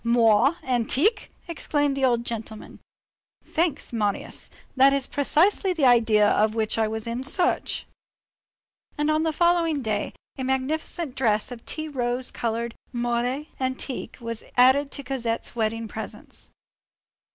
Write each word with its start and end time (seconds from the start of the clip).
"Moire 0.03 0.55
antique!" 0.63 1.29
exclaimed 1.47 1.95
the 1.95 2.03
old 2.03 2.25
gentleman. 2.25 2.79
"Thanks, 3.43 3.93
Marius. 3.93 4.49
That 4.75 4.93
is 4.93 5.05
precisely 5.05 5.73
the 5.73 5.85
idea 5.85 6.27
of 6.27 6.55
which 6.55 6.79
I 6.79 6.87
was 6.87 7.05
in 7.05 7.23
search." 7.23 7.85
And 8.97 9.11
on 9.11 9.21
the 9.21 9.31
following 9.31 9.83
day, 9.83 10.13
a 10.39 10.43
magnificent 10.43 11.13
dress 11.13 11.51
of 11.51 11.63
tea 11.67 11.87
rose 11.87 12.31
colored 12.31 12.73
moire 12.91 13.45
antique 13.59 14.17
was 14.19 14.43
added 14.57 14.89
to 14.89 15.03
Cosette's 15.03 15.55
wedding 15.55 15.87
presents. 15.87 16.49